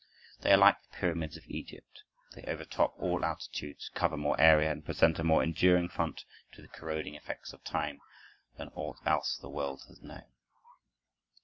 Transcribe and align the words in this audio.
They 0.39 0.51
are 0.51 0.57
like 0.57 0.81
the 0.81 0.89
pyramids 0.97 1.37
of 1.37 1.45
Egypt; 1.45 2.01
they 2.33 2.41
overtop 2.45 2.95
all 2.97 3.23
altitudes, 3.23 3.91
cover 3.93 4.17
more 4.17 4.35
area, 4.41 4.71
and 4.71 4.83
present 4.83 5.19
a 5.19 5.23
more 5.23 5.43
enduring 5.43 5.89
front 5.89 6.25
to 6.53 6.63
the 6.63 6.67
"corroding 6.67 7.13
effects 7.13 7.53
of 7.53 7.63
time" 7.63 7.99
than 8.57 8.69
aught 8.69 8.97
else 9.05 9.37
the 9.37 9.47
world 9.51 9.83
has 9.89 10.01
known. 10.01 10.25